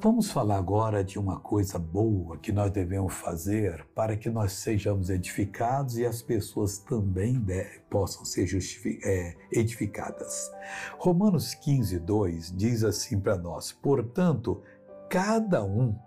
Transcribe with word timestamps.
Vamos 0.00 0.30
falar 0.30 0.58
agora 0.58 1.02
de 1.02 1.18
uma 1.18 1.40
coisa 1.40 1.76
boa 1.76 2.38
que 2.38 2.52
nós 2.52 2.70
devemos 2.70 3.14
fazer 3.14 3.84
para 3.96 4.16
que 4.16 4.30
nós 4.30 4.52
sejamos 4.52 5.10
edificados 5.10 5.98
e 5.98 6.06
as 6.06 6.22
pessoas 6.22 6.78
também 6.78 7.44
possam 7.90 8.24
ser 8.24 8.46
é, 9.02 9.36
edificadas. 9.50 10.52
Romanos 10.98 11.52
15, 11.52 11.98
2 11.98 12.56
diz 12.56 12.84
assim 12.84 13.18
para 13.18 13.36
nós: 13.36 13.72
portanto, 13.72 14.62
cada 15.10 15.64
um 15.64 15.98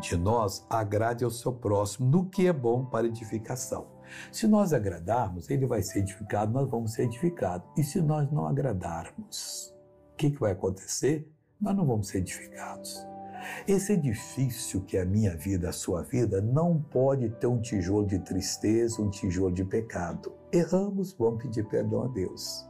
de 0.00 0.16
nós 0.16 0.66
agrade 0.68 1.22
ao 1.22 1.30
seu 1.30 1.52
próximo 1.52 2.10
no 2.10 2.28
que 2.28 2.48
é 2.48 2.52
bom 2.52 2.84
para 2.84 3.06
edificação. 3.06 3.86
Se 4.32 4.48
nós 4.48 4.72
agradarmos, 4.72 5.48
ele 5.50 5.66
vai 5.66 5.82
ser 5.82 6.00
edificado, 6.00 6.52
nós 6.52 6.68
vamos 6.68 6.94
ser 6.94 7.04
edificados. 7.04 7.68
E 7.76 7.84
se 7.84 8.00
nós 8.00 8.28
não 8.28 8.44
agradarmos, 8.44 9.72
o 10.12 10.16
que, 10.16 10.32
que 10.32 10.40
vai 10.40 10.50
acontecer? 10.50 11.30
Nós 11.60 11.76
não 11.76 11.86
vamos 11.86 12.08
ser 12.08 12.18
edificados. 12.18 13.06
Esse 13.66 13.92
edifício 13.92 14.80
que 14.82 14.96
é 14.96 15.02
a 15.02 15.06
minha 15.06 15.36
vida, 15.36 15.68
a 15.68 15.72
sua 15.72 16.02
vida, 16.02 16.40
não 16.40 16.80
pode 16.80 17.28
ter 17.30 17.46
um 17.46 17.60
tijolo 17.60 18.06
de 18.06 18.18
tristeza, 18.18 19.00
um 19.00 19.10
tijolo 19.10 19.52
de 19.52 19.64
pecado. 19.64 20.32
Erramos, 20.52 21.12
vamos 21.12 21.42
pedir 21.42 21.66
perdão 21.68 22.04
a 22.04 22.08
Deus. 22.08 22.68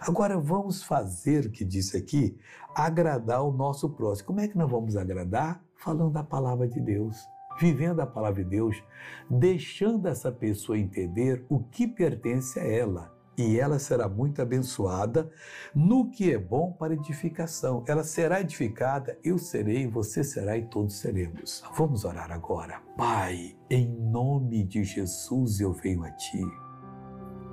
Agora 0.00 0.38
vamos 0.38 0.82
fazer 0.82 1.46
o 1.46 1.50
que 1.50 1.64
disse 1.64 1.96
aqui, 1.96 2.36
agradar 2.74 3.42
o 3.42 3.52
nosso 3.52 3.88
próximo. 3.90 4.28
Como 4.28 4.40
é 4.40 4.48
que 4.48 4.58
nós 4.58 4.70
vamos 4.70 4.96
agradar? 4.96 5.62
Falando 5.76 6.16
a 6.16 6.24
palavra 6.24 6.68
de 6.68 6.80
Deus, 6.80 7.16
vivendo 7.58 8.00
a 8.00 8.06
palavra 8.06 8.42
de 8.44 8.50
Deus, 8.50 8.82
deixando 9.28 10.06
essa 10.08 10.30
pessoa 10.30 10.78
entender 10.78 11.44
o 11.48 11.60
que 11.60 11.86
pertence 11.86 12.58
a 12.58 12.64
ela 12.64 13.19
e 13.36 13.58
ela 13.58 13.78
será 13.78 14.08
muito 14.08 14.42
abençoada 14.42 15.30
no 15.74 16.10
que 16.10 16.32
é 16.32 16.38
bom 16.38 16.72
para 16.72 16.94
edificação. 16.94 17.84
Ela 17.86 18.04
será 18.04 18.40
edificada, 18.40 19.18
eu 19.24 19.38
serei, 19.38 19.86
você 19.86 20.22
será 20.22 20.58
e 20.58 20.66
todos 20.66 20.98
seremos. 20.98 21.62
Vamos 21.74 22.04
orar 22.04 22.30
agora. 22.30 22.82
Pai, 22.96 23.56
em 23.70 23.88
nome 23.88 24.64
de 24.64 24.84
Jesus 24.84 25.60
eu 25.60 25.72
venho 25.72 26.04
a 26.04 26.10
Ti. 26.10 26.44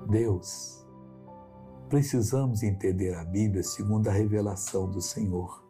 Deus, 0.10 0.86
precisamos 1.90 2.64
entender 2.64 3.14
a 3.16 3.24
Bíblia 3.24 3.64
segundo 3.64 4.08
a 4.08 4.12
revelação 4.12 4.90
do 4.90 5.02
Senhor. 5.02 5.66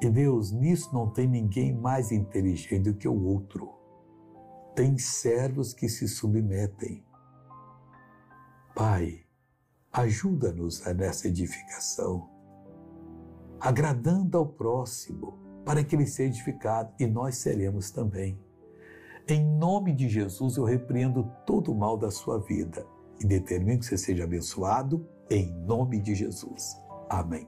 E 0.00 0.10
Deus, 0.10 0.50
nisso 0.50 0.92
não 0.92 1.08
tem 1.10 1.28
ninguém 1.28 1.72
mais 1.72 2.10
inteligente 2.10 2.90
do 2.90 2.94
que 2.94 3.06
o 3.06 3.24
outro. 3.24 3.70
Tem 4.74 4.96
servos 4.98 5.72
que 5.72 5.88
se 5.88 6.08
submetem 6.08 7.04
Pai, 8.74 9.20
ajuda-nos 9.92 10.82
nessa 10.86 11.28
edificação, 11.28 12.30
agradando 13.60 14.38
ao 14.38 14.46
próximo, 14.46 15.38
para 15.64 15.84
que 15.84 15.94
ele 15.94 16.06
seja 16.06 16.30
edificado 16.30 16.92
e 16.98 17.06
nós 17.06 17.36
seremos 17.36 17.90
também. 17.90 18.40
Em 19.28 19.44
nome 19.44 19.94
de 19.94 20.08
Jesus, 20.08 20.56
eu 20.56 20.64
repreendo 20.64 21.30
todo 21.46 21.70
o 21.70 21.74
mal 21.74 21.98
da 21.98 22.10
sua 22.10 22.40
vida 22.40 22.86
e 23.20 23.26
determino 23.26 23.78
que 23.78 23.86
você 23.86 23.98
seja 23.98 24.24
abençoado 24.24 25.06
em 25.30 25.52
nome 25.52 26.00
de 26.00 26.14
Jesus. 26.14 26.76
Amém. 27.08 27.46